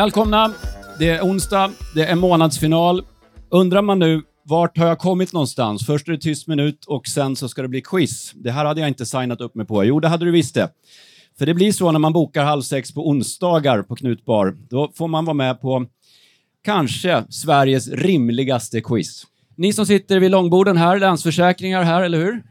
[0.00, 0.52] Välkomna!
[0.98, 3.02] Det är onsdag, det är månadsfinal.
[3.50, 5.86] Undrar man nu, vart har jag kommit någonstans?
[5.86, 8.32] Först är det tyst minut och sen så ska det bli quiz.
[8.34, 9.84] Det här hade jag inte signat upp mig på.
[9.84, 10.70] Jo, det hade du visst det.
[11.38, 14.56] För det blir så när man bokar halv sex på onsdagar på Knutbar.
[14.70, 15.86] Då får man vara med på
[16.64, 19.26] kanske Sveriges rimligaste quiz.
[19.56, 22.42] Ni som sitter vid långborden här, Länsförsäkringar här, eller hur?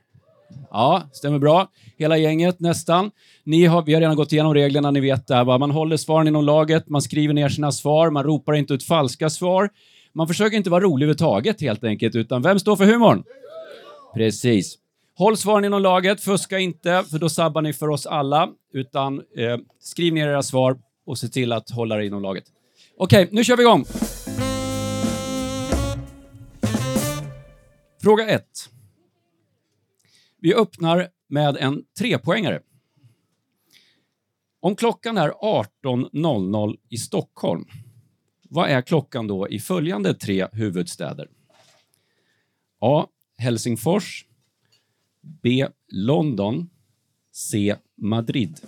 [0.71, 1.67] Ja, stämmer bra.
[1.97, 3.11] Hela gänget nästan.
[3.43, 5.43] Ni har, vi har redan gått igenom reglerna, ni vet det.
[5.43, 5.57] Va?
[5.57, 9.29] Man håller svaren inom laget, man skriver ner sina svar, man ropar inte ut falska
[9.29, 9.69] svar.
[10.13, 13.23] Man försöker inte vara rolig överhuvudtaget helt enkelt, utan vem står för humorn?
[14.13, 14.77] Precis.
[15.17, 18.49] Håll svaren inom laget, fuska inte, för då sabbar ni för oss alla.
[18.73, 22.43] Utan eh, skriv ner era svar och se till att hålla det inom laget.
[22.97, 23.85] Okej, nu kör vi igång.
[28.03, 28.43] Fråga 1.
[30.41, 32.61] Vi öppnar med en trepoängare.
[34.59, 37.65] Om klockan är 18.00 i Stockholm,
[38.49, 41.27] vad är klockan då i följande tre huvudstäder?
[42.79, 43.07] A.
[43.37, 44.25] Helsingfors.
[45.21, 45.67] B.
[45.87, 46.69] London.
[47.31, 47.75] C.
[47.97, 48.59] Madrid.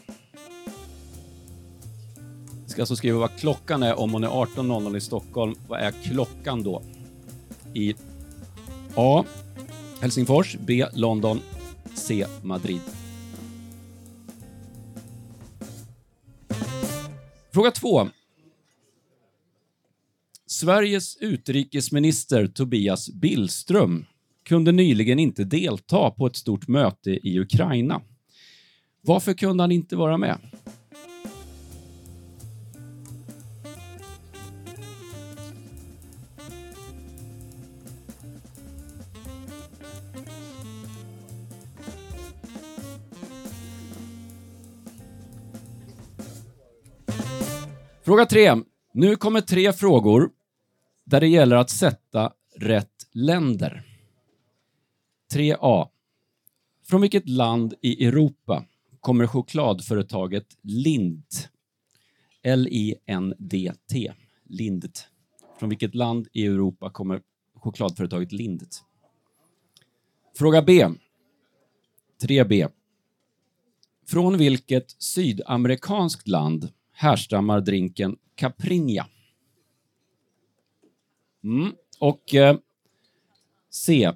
[2.61, 5.55] Jag ska alltså skriva vad klockan är om hon är 18.00 i Stockholm.
[5.67, 6.83] Vad är klockan då?
[7.73, 7.95] I
[8.95, 9.23] A.
[10.01, 10.57] Helsingfors.
[10.59, 10.85] B.
[10.93, 11.39] London.
[11.93, 12.25] C.
[12.43, 12.81] Madrid.
[17.53, 18.09] Fråga 2.
[20.45, 24.05] Sveriges utrikesminister Tobias Billström
[24.45, 28.01] kunde nyligen inte delta på ett stort möte i Ukraina.
[29.01, 30.37] Varför kunde han inte vara med?
[48.11, 48.55] Fråga 3.
[48.93, 50.31] Nu kommer tre frågor
[51.03, 53.83] där det gäller att sätta rätt länder.
[55.33, 55.87] 3A.
[56.83, 58.65] Från vilket land i Europa
[58.99, 61.49] kommer chokladföretaget Lindt?
[62.43, 64.13] L-I-N-D-T.
[64.45, 65.07] Lindt.
[65.59, 67.21] Från vilket land i Europa kommer
[67.55, 68.83] chokladföretaget Lindt?
[70.37, 70.87] Fråga B.
[72.21, 72.69] 3B.
[74.07, 79.07] Från vilket sydamerikanskt land härstammar drinken Caprinja.
[81.43, 81.73] Mm.
[81.99, 82.57] Och eh,
[83.69, 84.11] C.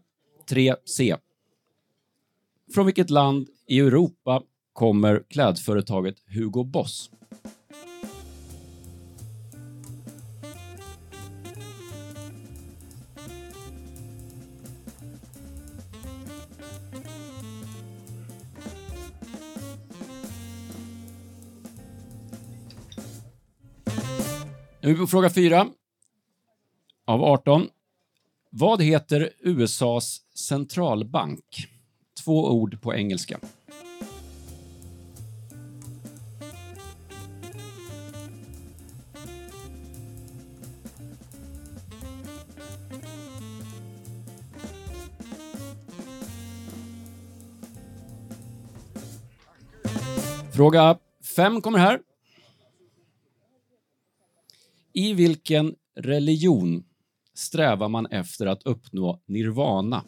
[0.50, 1.18] 3C.
[2.74, 7.12] Från vilket land i Europa kommer klädföretaget Hugo Boss?
[24.86, 25.68] Nu är vi på fråga 4
[27.06, 27.68] av 18.
[28.50, 31.68] Vad heter USAs centralbank?
[32.24, 33.40] Två ord på engelska.
[50.54, 50.98] Fråga
[51.36, 52.00] 5 kommer här.
[54.98, 56.84] I vilken religion
[57.34, 60.04] strävar man efter att uppnå nirvana?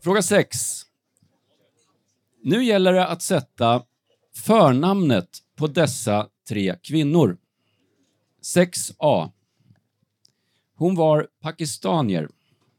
[0.00, 0.58] Fråga 6.
[2.42, 3.82] Nu gäller det att sätta
[4.34, 7.38] förnamnet på dessa tre kvinnor.
[8.42, 9.30] 6a.
[10.74, 12.28] Hon var pakistanier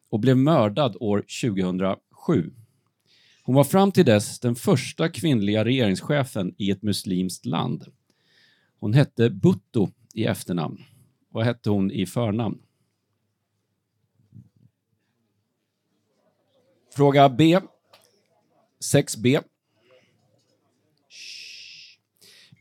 [0.10, 2.54] och blev mördad år 2007.
[3.44, 7.86] Hon var fram till dess den första kvinnliga regeringschefen i ett muslimskt land.
[8.80, 10.84] Hon hette Bhutto i efternamn.
[11.30, 12.62] Vad hette hon i förnamn?
[16.96, 17.60] Fråga B.
[18.94, 19.44] 6b.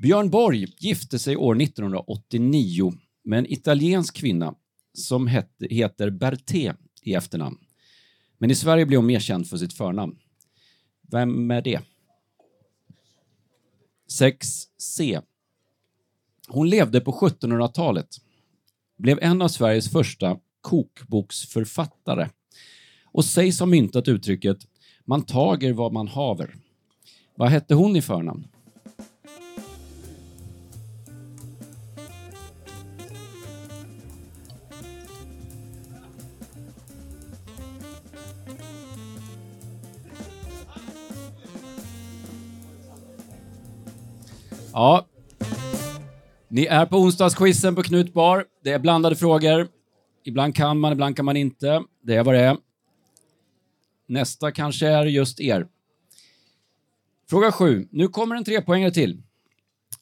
[0.03, 2.93] Björn Borg gifte sig år 1989
[3.25, 4.55] med en italiensk kvinna
[4.95, 5.27] som
[5.61, 7.59] heter Berté i efternamn.
[8.39, 10.19] Men i Sverige blev hon mer känd för sitt förnamn.
[11.11, 11.81] Vem är det?
[14.21, 15.23] 6C.
[16.49, 18.09] Hon levde på 1700-talet.
[18.99, 22.31] Blev en av Sveriges första kokboksförfattare
[23.05, 24.59] och sägs ha myntat uttrycket
[25.05, 26.57] “man tager vad man haver”.
[27.35, 28.47] Vad hette hon i förnamn?
[44.73, 45.07] Ja.
[46.49, 48.47] Ni är på onsdagsquizen på Knut Bar.
[48.65, 49.69] Det är blandade frågor.
[50.25, 51.83] Ibland kan man, ibland kan man inte.
[52.03, 52.57] Det är vad det är.
[54.07, 55.67] Nästa kanske är just er.
[57.31, 57.89] Fråga sju.
[57.91, 59.23] Nu kommer en trepoängare till.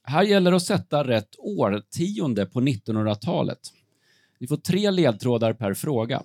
[0.03, 3.59] Här gäller det att sätta rätt årtionde på 1900-talet.
[4.39, 6.23] Ni får tre ledtrådar per fråga.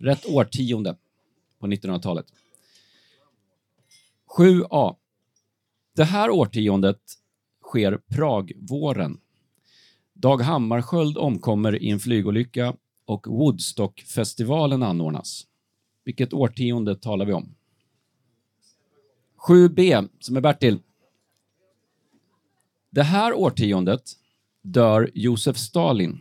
[0.00, 0.96] Rätt årtionde
[1.58, 2.26] på 1900-talet.
[4.38, 4.96] 7a.
[5.96, 7.00] Det här årtiondet
[7.62, 9.20] sker Pragvåren.
[10.12, 12.74] Dag Hammarskjöld omkommer i en flygolycka
[13.04, 15.46] och Woodstockfestivalen anordnas.
[16.04, 17.54] Vilket årtionde talar vi om?
[19.48, 20.78] 7b, som är Bertil.
[22.90, 24.02] Det här årtiondet
[24.62, 26.18] dör Josef Stalin.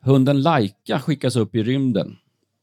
[0.00, 2.16] Hunden Laika skickas upp i rymden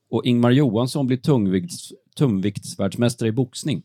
[0.09, 3.83] och Ingmar Johansson blir tungvikts, tungviktsvärldsmästare i boxning.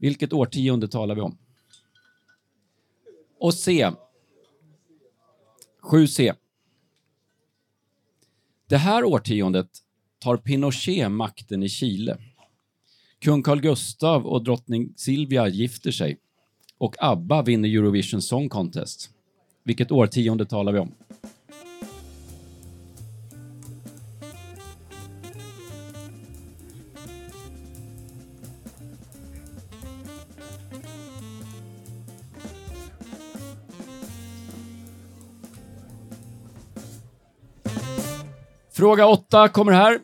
[0.00, 1.38] Vilket årtionde talar vi om?
[3.38, 3.90] Och C.
[5.82, 6.34] 7C.
[8.68, 9.68] Det här årtiondet
[10.18, 12.18] tar Pinochet makten i Chile.
[13.18, 16.18] Kung Carl Gustav och drottning Silvia gifter sig
[16.78, 19.10] och ABBA vinner Eurovision Song Contest.
[19.64, 20.94] Vilket årtionde talar vi om?
[38.80, 39.98] Fråga åtta kommer här.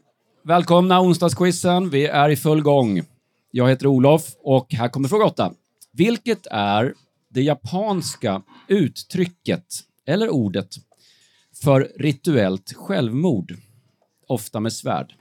[0.44, 1.90] Välkomna onsdagsquizen.
[1.90, 3.02] Vi är i full gång.
[3.50, 5.52] Jag heter Olof och här kommer fråga åtta.
[5.92, 6.94] Vilket är
[7.30, 9.64] det japanska uttrycket,
[10.06, 10.68] eller ordet,
[11.62, 13.54] för rituellt självmord?
[14.28, 15.14] Ofta med svärd.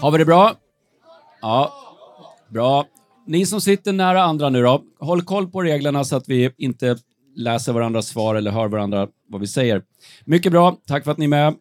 [0.00, 0.54] Har vi det bra?
[1.40, 1.72] Ja,
[2.48, 2.86] bra.
[3.26, 6.96] Ni som sitter nära andra nu då, håll koll på reglerna så att vi inte
[7.36, 9.82] läser varandras svar eller hör varandra vad vi säger.
[10.24, 11.54] Mycket bra, tack för att ni är med.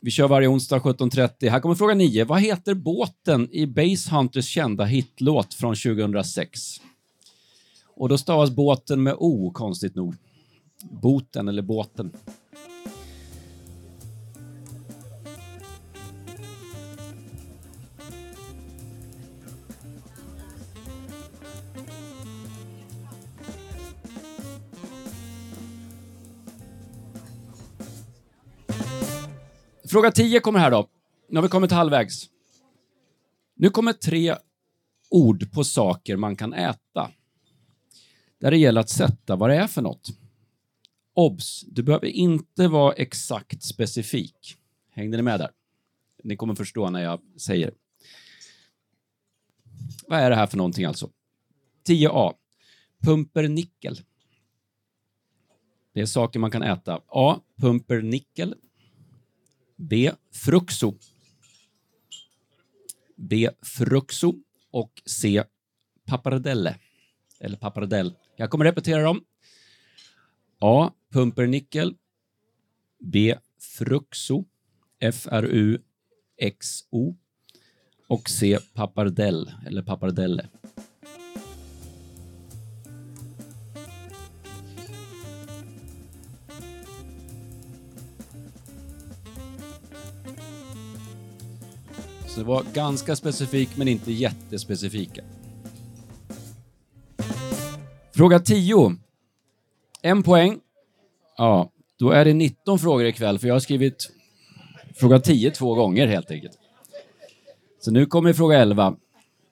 [0.00, 1.50] Vi kör varje onsdag 17.30.
[1.50, 2.24] Här kommer fråga 9.
[2.24, 6.60] Vad heter båten i Base Hunters kända hitlåt från 2006?
[7.96, 10.14] Och då stavas båten med O, konstigt nog.
[10.90, 12.12] Boten eller båten.
[29.96, 30.88] Fråga 10 kommer här då.
[31.28, 32.26] Nu har vi kommit halvvägs.
[33.54, 34.36] Nu kommer tre
[35.10, 37.10] ord på saker man kan äta.
[38.40, 40.08] Där det gäller att sätta vad det är för något.
[41.14, 41.64] Obs!
[41.68, 44.56] Du behöver inte vara exakt specifik.
[44.90, 45.50] Hängde ni med där?
[46.24, 47.74] Ni kommer förstå när jag säger.
[50.08, 51.10] Vad är det här för någonting alltså?
[51.88, 52.34] 10a.
[53.02, 54.00] Pumpernickel.
[55.92, 57.00] Det är saker man kan äta.
[57.08, 57.40] A.
[57.60, 58.54] Pumpernickel.
[59.76, 60.12] B.
[60.32, 60.94] Fruxo.
[63.16, 63.50] B.
[63.62, 64.34] Fruxo
[64.70, 65.44] och C.
[66.06, 66.76] Pappardelle.
[67.40, 68.14] Eller pappardell.
[68.36, 69.24] Jag kommer repetera dem.
[70.60, 70.90] A.
[71.12, 71.94] Pumpernickel.
[72.98, 73.36] B.
[73.60, 74.44] Fruxo.
[75.00, 76.26] F-R-U-X-O.
[78.08, 78.58] Och C.
[78.74, 80.48] Pappardell, eller pappardelle.
[92.36, 95.22] Så det var ganska specifik, men inte jättespecifika.
[98.14, 98.96] Fråga 10.
[100.02, 100.60] En poäng.
[101.36, 104.10] Ja, då är det 19 frågor ikväll, för jag har skrivit
[104.94, 106.58] fråga 10 två gånger helt enkelt.
[107.80, 108.96] Så nu kommer fråga 11.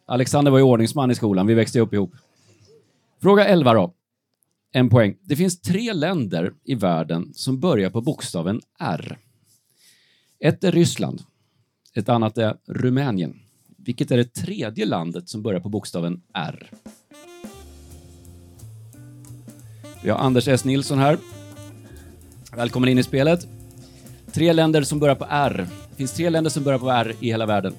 [0.07, 2.13] Alexander var ju ordningsman i skolan, vi växte upp ihop.
[3.23, 3.95] Fråga 11 då.
[4.73, 5.17] En poäng.
[5.23, 9.19] Det finns tre länder i världen som börjar på bokstaven R.
[10.41, 11.23] Ett är Ryssland.
[11.97, 13.41] Ett annat är Rumänien.
[13.77, 16.71] Vilket är det tredje landet som börjar på bokstaven R?
[20.03, 20.65] Vi har Anders S.
[20.65, 21.19] Nilsson här.
[22.57, 23.47] Välkommen in i spelet.
[24.33, 25.67] Tre länder som börjar på R.
[25.91, 27.75] Det finns tre länder som börjar på R i hela världen.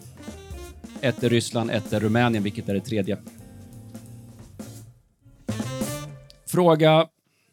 [1.02, 3.18] Ett är Ryssland, ett är Rumänien, vilket är det tredje?
[6.48, 7.08] Fråga...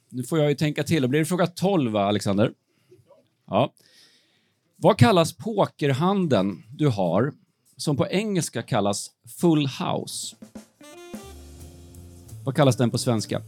[0.09, 1.03] Nu får jag ju tänka till.
[1.03, 2.53] Då blir det fråga 12, va, Alexander?
[3.47, 3.73] Ja.
[4.83, 7.33] Vad kallas pokerhanden du har
[7.77, 9.11] som på engelska kallas
[9.41, 10.37] Full House.
[12.45, 13.43] Vad kallas den på svenska?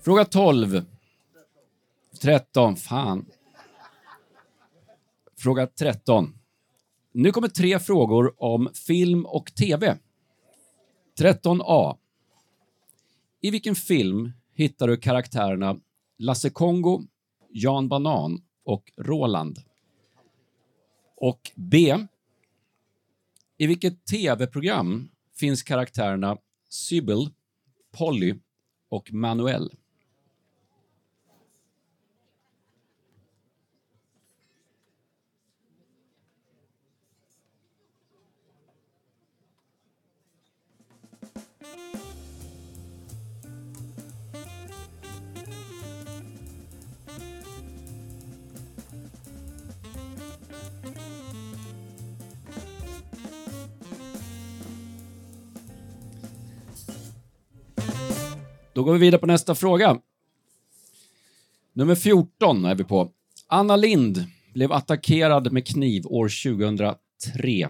[0.00, 0.84] Fråga 12.
[2.22, 2.76] 13.
[2.76, 3.26] Fan.
[5.38, 6.35] Fråga 13.
[7.18, 9.98] Nu kommer tre frågor om film och TV.
[11.18, 11.96] 13a.
[13.40, 15.80] I vilken film hittar du karaktärerna
[16.18, 17.02] Lasse Kongo,
[17.48, 19.58] Jan Banan och Roland?
[21.16, 21.96] Och B.
[23.58, 27.30] I vilket TV-program finns karaktärerna Sybil,
[27.92, 28.34] Polly
[28.88, 29.70] och Manuel?
[58.76, 60.00] Då går vi vidare på nästa fråga.
[61.72, 63.10] Nummer 14 är vi på.
[63.46, 66.28] Anna Lind blev attackerad med kniv år
[66.58, 67.68] 2003.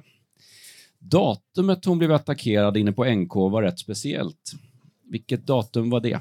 [0.99, 4.53] Datumet hon blev attackerad inne på NK var rätt speciellt.
[5.05, 6.21] Vilket datum var det?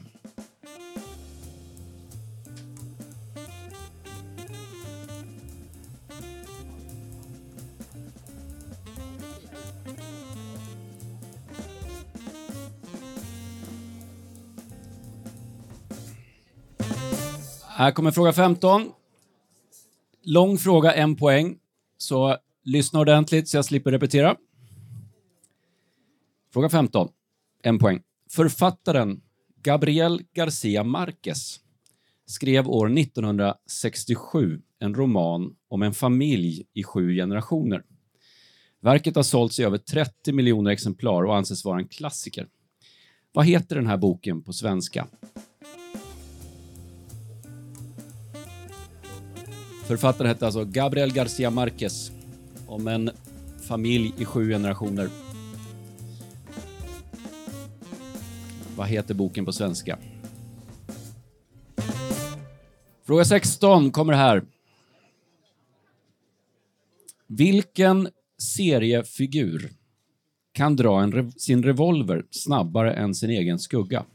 [17.77, 18.91] Här kommer fråga 15.
[20.24, 21.58] Lång fråga, en poäng.
[21.98, 24.36] Så lyssna ordentligt så jag slipper repetera.
[26.53, 27.10] Fråga 15.
[27.63, 28.01] En poäng.
[28.32, 29.22] Författaren
[29.63, 31.60] Gabriel Garcia Marquez
[32.25, 37.84] skrev år 1967 en roman om en familj i sju generationer.
[38.82, 42.48] Verket har sålts i över 30 miljoner exemplar och anses vara en klassiker.
[43.32, 45.08] Vad heter den här boken på svenska?
[49.88, 52.12] Författaren hette alltså Gabriel Garcia Marquez
[52.68, 53.12] om en
[53.68, 55.10] familj i sju generationer.
[58.75, 60.00] Vad heter boken på svenska?
[63.04, 64.44] Fråga 16 kommer här.
[67.27, 69.72] Vilken seriefigur
[70.51, 74.06] kan dra en rev sin revolver snabbare än sin egen skugga?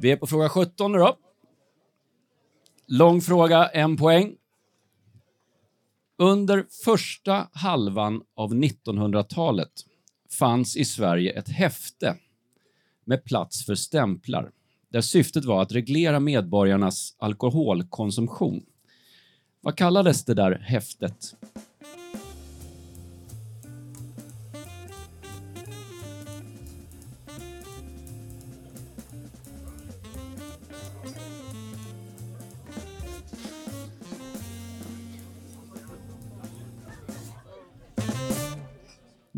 [0.00, 1.16] Vi är på fråga 17 nu då.
[2.86, 4.36] Lång fråga, en poäng.
[6.18, 9.72] Under första halvan av 1900-talet
[10.38, 12.16] fanns i Sverige ett häfte
[13.04, 14.50] med plats för stämplar
[14.88, 18.62] där syftet var att reglera medborgarnas alkoholkonsumtion.
[19.60, 21.34] Vad kallades det där häftet?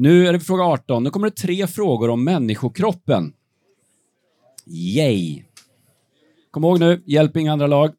[0.03, 1.05] Nu är det fråga 18.
[1.05, 3.35] Nu kommer det tre frågor om människokroppen.
[4.67, 5.45] Yay!
[6.51, 7.95] Kom ihåg nu, hjälp inga andra lag.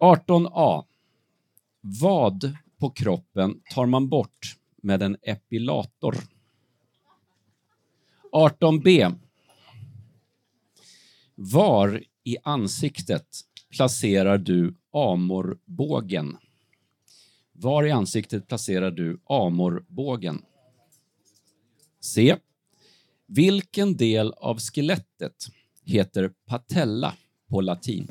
[0.00, 0.84] 18a.
[1.80, 6.16] Vad på kroppen tar man bort med en epilator?
[8.32, 9.14] 18b.
[11.34, 13.28] Var i ansiktet
[13.70, 16.36] placerar du amorbågen?
[17.56, 20.42] Var i ansiktet placerar du amorbågen?
[22.00, 22.36] C.
[23.26, 25.46] Vilken del av skelettet
[25.84, 27.14] heter patella
[27.48, 28.08] på latin?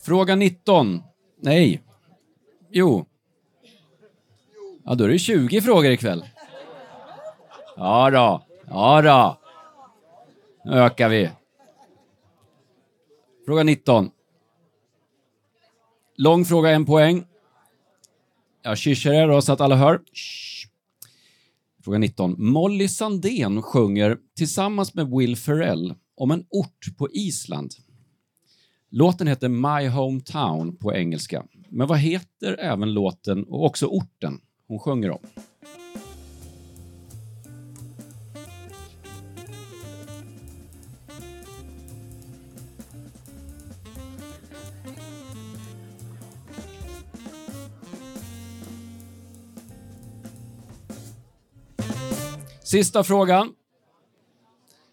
[0.00, 1.02] Fråga 19.
[1.44, 1.82] Nej.
[2.70, 3.06] Jo.
[4.84, 6.24] Ja, då är det 20 frågor ikväll.
[7.76, 8.46] Ja då.
[8.66, 9.40] Ja då.
[10.64, 11.30] Nu ökar vi.
[13.46, 14.10] Fråga 19.
[16.16, 17.24] Lång fråga, en poäng.
[18.62, 19.96] Jag kysser er då så att alla hör.
[20.12, 20.68] Shh.
[21.84, 22.34] Fråga 19.
[22.38, 27.74] Molly Sandén sjunger tillsammans med Will Ferrell om en ort på Island.
[28.96, 31.44] Låten heter My Hometown på engelska.
[31.68, 35.20] Men vad heter även låten och också orten hon sjunger om?
[52.62, 53.52] Sista frågan.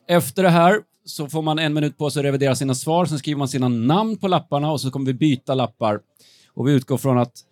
[0.07, 3.19] Efter det här så får man en minut på sig att revidera sina svar, sen
[3.19, 6.01] skriver man sina namn på lapparna och så kommer vi byta lappar.
[6.47, 7.45] Och vi utgår från att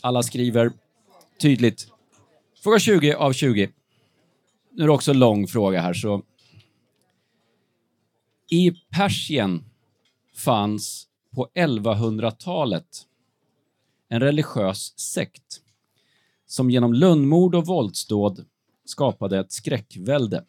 [0.00, 0.72] alla skriver
[1.40, 1.88] tydligt.
[2.62, 3.70] Fråga 20 av 20.
[4.72, 6.22] Nu är det också en lång fråga här, så...
[8.50, 9.64] I Persien
[10.36, 12.86] fanns på 1100-talet
[14.08, 15.60] en religiös sekt
[16.46, 18.44] som genom lönnmord och våldsdåd
[18.84, 20.44] skapade ett skräckvälde.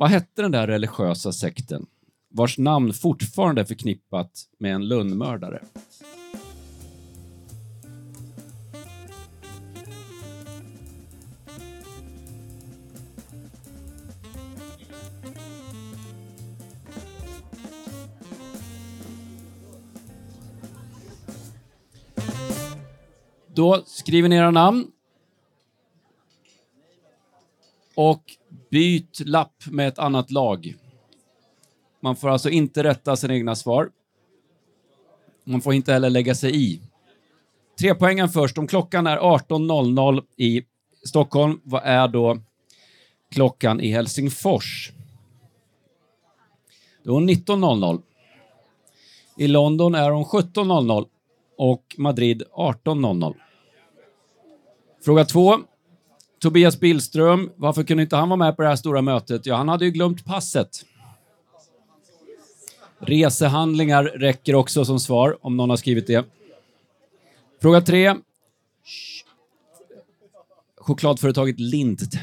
[0.00, 1.86] Vad hette den där religiösa sekten
[2.28, 5.62] vars namn fortfarande är förknippat med en lönnmördare?
[23.54, 24.92] Då skriver ni era namn.
[27.94, 28.36] Och
[28.70, 30.74] byt lapp med ett annat lag.
[32.00, 33.90] Man får alltså inte rätta sina egna svar.
[35.44, 36.80] Man får inte heller lägga sig i.
[37.78, 38.58] Tre poängen först.
[38.58, 40.62] Om klockan är 18.00 i
[41.04, 42.38] Stockholm, vad är då
[43.30, 44.92] klockan i Helsingfors?
[47.02, 48.02] Då är 19.00.
[49.36, 51.06] I London är hon 17.00
[51.56, 53.34] och Madrid 18.00.
[55.04, 55.58] Fråga två.
[56.40, 59.46] Tobias Billström, varför kunde inte han vara med på det här stora mötet?
[59.46, 60.84] Ja, han hade ju glömt passet.
[62.98, 66.24] Resehandlingar räcker också som svar, om någon har skrivit det.
[67.62, 68.14] Fråga tre.
[70.76, 72.14] Chokladföretaget Lindt.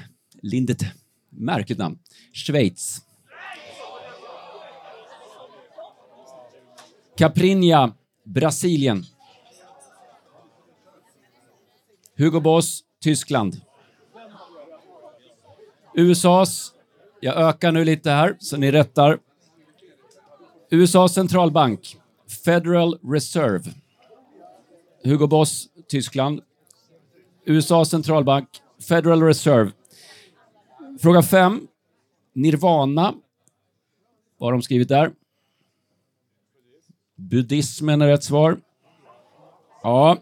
[0.42, 0.84] Lindt.
[1.30, 2.00] Märkligt namn.
[2.34, 3.02] Schweiz.
[7.18, 9.06] Caprinha, Brasilien.
[12.18, 13.62] Hugo Boss, Tyskland.
[16.00, 16.74] USAs,
[17.20, 19.20] jag ökar nu lite här så ni rättar.
[20.70, 21.98] USAs centralbank,
[22.46, 23.74] Federal Reserve.
[25.04, 26.42] Hugo Boss, Tyskland.
[27.46, 28.50] USAs centralbank,
[28.88, 29.72] Federal Reserve.
[31.02, 31.68] Fråga 5.
[32.34, 33.14] Nirvana.
[34.38, 35.12] Vad har de skrivit där?
[37.16, 38.58] Buddhismen är rätt svar.
[39.84, 40.18] Ja.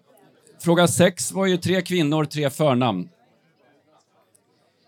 [0.59, 3.09] Fråga 6 var ju tre kvinnor, tre förnamn.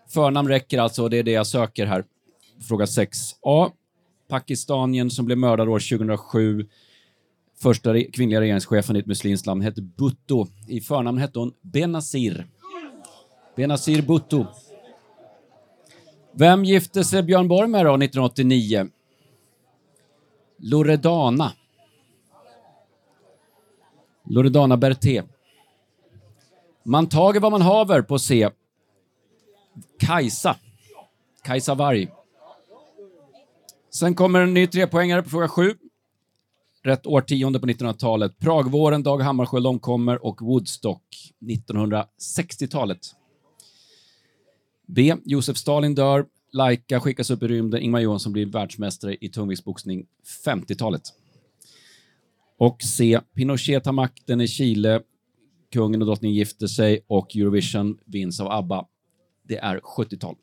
[0.08, 2.04] Förnamn räcker alltså och det är det jag söker här.
[2.68, 3.72] Fråga 6a.
[4.28, 6.66] Pakistanien som blev mördad år 2007.
[7.60, 10.46] Första kvinnliga regeringschefen i ett muslimskt land hette Bhutto.
[10.68, 12.46] I förnamn hette hon Benazir.
[13.56, 14.46] Benazir Bhutto.
[16.32, 18.88] Vem gifte sig Björn Borg med då 1989?
[20.58, 21.52] Loredana.
[24.24, 25.22] Loredana Berté.
[26.82, 28.50] Man tager vad man haver på C.
[29.98, 30.56] Kajsa.
[31.42, 32.08] Kajsa Warg.
[33.90, 35.74] Sen kommer en ny trepoängare på fråga sju.
[36.82, 38.38] Rätt årtionde på 1900-talet.
[38.38, 41.02] Pragvåren, Dag Hammarskjöld omkommer och Woodstock
[41.40, 42.98] 1960-talet.
[44.86, 45.14] B.
[45.24, 46.26] Josef Stalin dör.
[46.52, 47.82] Laika skickas upp i rymden.
[47.82, 50.06] Ingmar Johansson blir världsmästare i tungviktsboxning
[50.44, 51.02] 50-talet.
[52.58, 53.20] Och C.
[53.34, 55.02] Pinochet tar makten i Chile.
[55.72, 58.86] Kungen och drottningen gifter sig och Eurovision vinns av ABBA
[59.48, 60.36] det är 70-tal.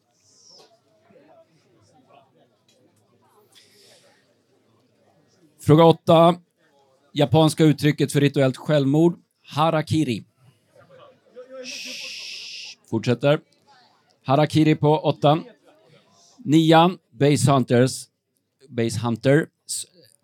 [5.62, 6.36] Fråga 8.
[7.12, 9.20] Japanska uttrycket för rituellt självmord.
[9.42, 10.26] Harakiri.
[12.90, 13.40] Fortsätter.
[14.24, 15.40] Harakiri på 8.
[16.38, 16.98] 9.
[17.12, 18.08] Base Hunters.
[18.70, 19.48] Base Hunters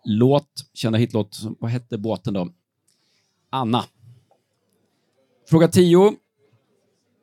[0.04, 1.38] låt, kända hitlåt.
[1.58, 2.48] Vad hette båten då?
[3.50, 3.84] Anna.
[5.48, 6.12] Fråga 10.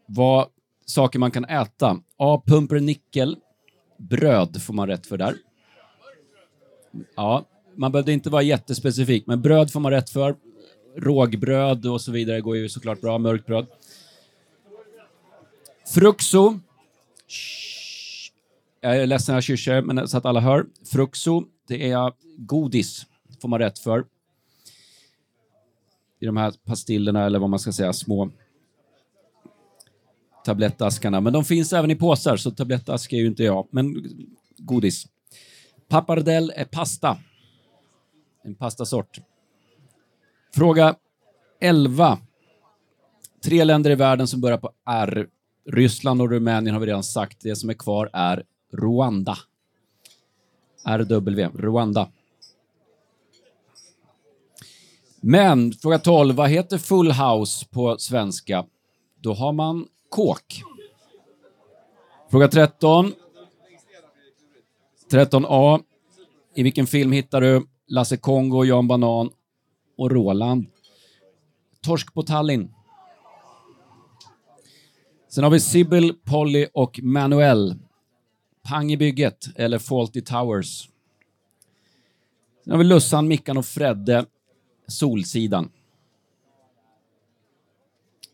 [0.05, 0.47] Vad
[0.89, 2.01] saker man kan äta.
[2.17, 2.41] A.
[2.45, 3.37] Pumpernickel.
[3.97, 5.35] Bröd får man rätt för där.
[7.15, 10.35] Ja, man behövde inte vara jättespecifik, men bröd får man rätt för.
[10.97, 13.17] Rågbröd och så vidare går ju såklart bra.
[13.17, 13.67] Mörkt bröd.
[15.93, 16.59] Fruxo.
[18.81, 20.65] Jag är ledsen jag kysser, men så att alla hör.
[20.85, 23.05] Fruxo, det är godis,
[23.41, 24.05] får man rätt för.
[26.19, 28.29] I de här pastillerna, eller vad man ska säga, små
[30.45, 31.21] tablettaskarna.
[31.21, 33.67] Men de finns även i påsar, så tablettask är ju inte jag.
[33.71, 34.05] Men
[34.57, 35.07] godis.
[35.87, 37.17] Pappardell är pasta.
[38.43, 39.19] En pastasort.
[40.55, 40.95] Fråga
[41.61, 42.17] 11.
[43.43, 45.27] Tre länder i världen som börjar på R.
[45.65, 47.37] Ryssland och Rumänien har vi redan sagt.
[47.41, 49.37] Det som är kvar är Rwanda.
[50.85, 52.09] RW, Rwanda.
[55.21, 56.35] Men fråga 12.
[56.35, 58.65] Vad heter Full House på svenska?
[59.21, 60.61] Då har man kåk.
[62.31, 63.13] Fråga 13.
[65.11, 65.83] 13a.
[66.55, 69.29] I vilken film hittar du Lasse Kongo, Jan Banan
[69.97, 70.65] och Roland?
[71.81, 72.73] Torsk på Tallinn.
[75.29, 77.75] Sen har vi Sibyl, Polly och Manuel.
[78.63, 80.89] Pang i bygget, eller Faulty Towers.
[82.63, 84.25] Sen har vi Lussan, Mickan och Fredde.
[84.87, 85.71] Solsidan.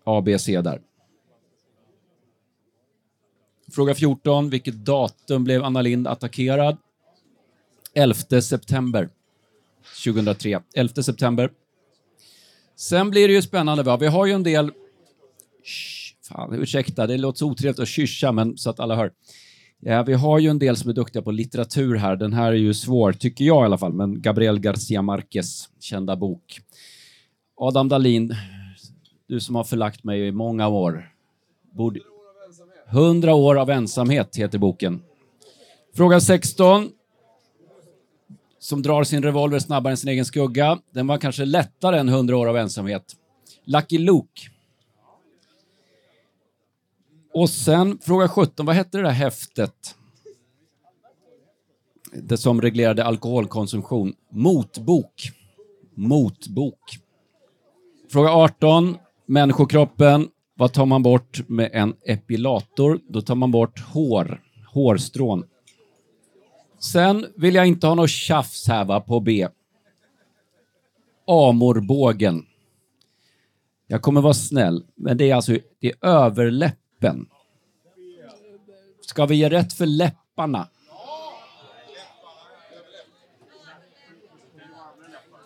[0.03, 0.81] A, B, C där.
[3.71, 4.49] Fråga 14.
[4.49, 6.77] Vilket datum blev Anna Lind attackerad?
[7.93, 9.09] 11 september
[10.03, 10.59] 2003.
[10.75, 11.49] 11 september.
[12.75, 13.83] Sen blir det ju spännande.
[13.83, 13.97] Va?
[13.97, 14.71] Vi har ju en del...
[15.63, 19.11] Shh, fan, ursäkta, det låter så otrevligt att kyscha, men så att alla hör.
[19.79, 22.15] Ja, vi har ju en del som är duktiga på litteratur här.
[22.15, 26.15] Den här är ju svår, tycker jag i alla fall, men Gabriel Garcia Marquez kända
[26.15, 26.59] bok.
[27.57, 28.35] Adam Dahlin,
[29.27, 31.11] du som har förlagt mig i många år.
[31.71, 31.99] Borde...
[32.95, 35.01] 100 år av ensamhet heter boken.
[35.95, 36.89] Fråga 16.
[38.59, 40.79] Som drar sin revolver snabbare än sin egen skugga.
[40.91, 43.15] Den var kanske lättare än 100 år av ensamhet.
[43.65, 44.41] Lucky Luke.
[47.33, 48.65] Och sen fråga 17.
[48.65, 49.95] Vad hette det där häftet?
[52.13, 54.13] Det som reglerade alkoholkonsumtion.
[54.31, 55.31] Motbok.
[55.95, 56.99] Motbok.
[58.11, 58.97] Fråga 18.
[59.25, 60.27] Människokroppen.
[60.57, 62.99] Vad tar man bort med en epilator?
[63.09, 64.41] Då tar man bort hår,
[64.73, 65.43] hårstrån.
[66.79, 69.47] Sen vill jag inte ha något tjafs här va, på B.
[71.27, 72.45] Amorbågen.
[73.87, 77.27] Jag kommer vara snäll, men det är alltså det är överläppen.
[79.01, 80.67] Ska vi ge rätt för läpparna?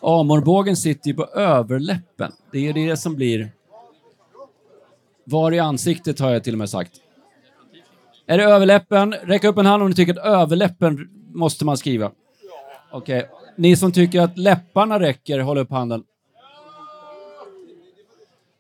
[0.02, 2.32] Amorbågen sitter ju på överläppen.
[2.52, 3.52] Det är det som blir
[5.30, 6.92] var i ansiktet har jag till och med sagt.
[8.26, 9.14] Är det överläppen?
[9.14, 12.12] Räck upp en hand om ni tycker att överläppen måste man skriva.
[12.92, 13.18] Okej.
[13.18, 13.30] Okay.
[13.56, 16.04] Ni som tycker att läpparna räcker, håll upp handen.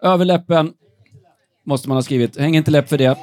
[0.02, 0.74] Överläppen
[1.64, 2.38] måste man ha skrivit.
[2.38, 3.18] Häng inte läpp för det.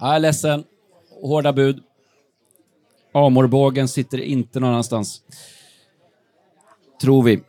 [0.00, 0.64] Jag är ledsen.
[1.22, 1.82] Hårda bud.
[3.12, 5.22] Amorbågen sitter inte någon annanstans.
[7.00, 7.40] Tror vi.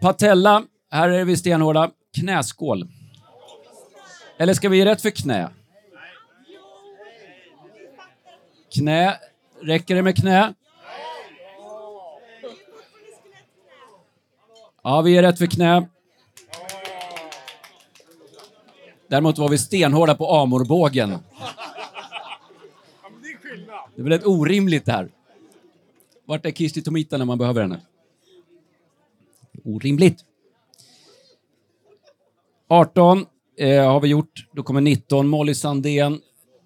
[0.00, 1.90] Patella här är vi stenhårda.
[2.14, 2.88] Knäskål.
[4.36, 5.50] Eller ska vi ge rätt för knä?
[8.74, 9.18] Knä.
[9.60, 10.54] Räcker det med knä?
[14.82, 15.88] Ja, vi ger rätt för knä.
[19.08, 21.18] Däremot var vi stenhårda på amorbågen.
[23.94, 25.08] Det är väl ett orimligt det här.
[26.24, 27.80] Vart är Kirsti Tomita när man behöver henne?
[29.64, 30.24] Orimligt.
[32.68, 33.26] 18
[33.58, 34.46] eh, har vi gjort.
[34.52, 35.28] Då kommer 19.
[35.28, 36.20] Molly Sandén.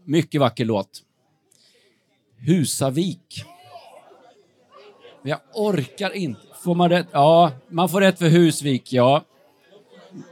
[0.05, 1.03] Mycket vacker låt.
[2.39, 3.45] Husavik.
[5.23, 6.41] Men jag orkar inte.
[6.65, 7.07] Får man rätt?
[7.13, 9.25] Ja, man får rätt för Husvik, ja.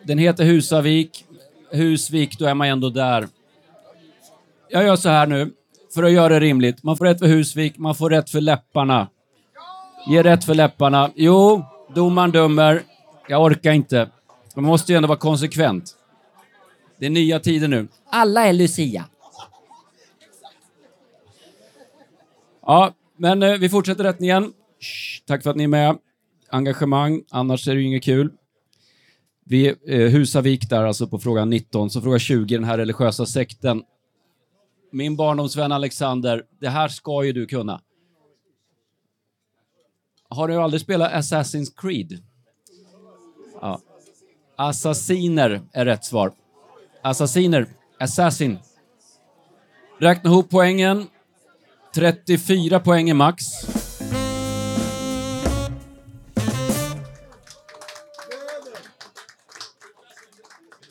[0.03, 1.25] Den heter Husavik.
[1.71, 3.29] Husvik, då är man ändå där.
[4.69, 5.53] Jag gör så här nu,
[5.95, 6.83] för att göra det rimligt.
[6.83, 9.09] Man får rätt för Husvik, man får rätt för läpparna.
[10.07, 11.11] Ge rätt för läpparna.
[11.15, 12.83] Jo, domaren dömer.
[13.29, 14.09] Jag orkar inte.
[14.55, 15.97] Man måste ju ändå vara konsekvent.
[16.99, 17.89] Det är nya tider nu.
[18.11, 19.05] Alla är Lucia.
[22.67, 24.53] Ja, men eh, vi fortsätter rättningen.
[24.81, 25.99] Shh, tack för att ni är med.
[26.49, 28.33] Engagemang, annars är det ju inget kul.
[29.45, 33.83] Vi eh, Husavik där alltså på fråga 19, så fråga 20, den här religiösa sekten.
[34.93, 37.81] Min barndomsvän Alexander, det här ska ju du kunna.
[40.29, 42.23] Har du aldrig spelat Assassin's Creed?
[44.57, 46.33] Assassiner är rätt svar.
[47.03, 47.67] Assassiner.
[48.01, 48.59] Assassin.
[50.01, 51.07] Räkna ihop poängen.
[51.95, 53.45] 34 poäng är max.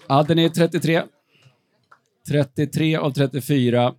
[0.07, 1.03] Hade ni 33?
[2.27, 3.93] 33 av 34.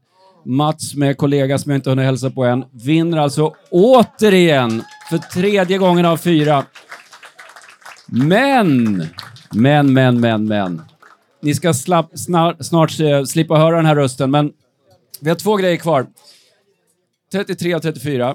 [0.44, 5.78] Mats med kollega som jag inte hunnit hälsa på än vinner alltså återigen för tredje
[5.78, 6.64] gången av fyra.
[8.06, 9.02] Men
[9.54, 10.82] men, men, men, men.
[11.40, 14.52] Ni ska slapp, snart, snart eh, slippa höra den här rösten, men
[15.20, 16.06] vi har två grejer kvar.
[17.32, 18.34] 33 och 34.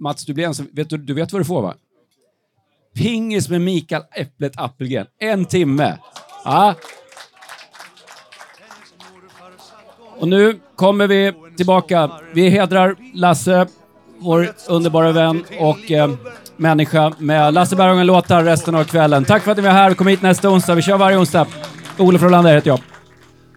[0.00, 0.68] Mats, du, blir ensam.
[0.72, 1.74] Vet du, du vet vad du får va?
[2.94, 5.06] Pingis med Mikael Äpplet Appelgren.
[5.18, 5.98] En timme.
[6.44, 6.74] Ja.
[10.18, 12.10] Och nu kommer vi tillbaka.
[12.34, 13.66] Vi hedrar Lasse,
[14.18, 16.10] vår underbara vän och eh,
[16.58, 19.24] människa med Lasse Berghagen-låtar resten av kvällen.
[19.24, 19.94] Tack för att ni var här.
[19.94, 20.74] Kom hit nästa onsdag.
[20.74, 21.46] Vi kör varje onsdag.
[21.96, 22.80] Olof Rolander heter jag.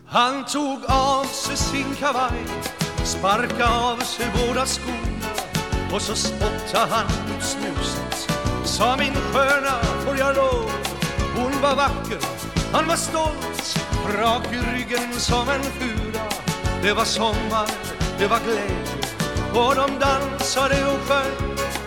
[0.07, 2.43] Han tog av sig sin kavaj,
[3.03, 5.31] sparka av sig båda skorna
[5.93, 8.31] och så spottade han ut snuset.
[8.63, 10.71] Sa min sköna, får jag lov?
[11.35, 12.19] Hon var vacker,
[12.73, 13.79] han var stolt,
[14.17, 16.23] rak i ryggen som en fura.
[16.83, 17.69] Det var sommar,
[18.19, 19.01] det var glädje
[19.53, 21.60] och de dansade och sjöng.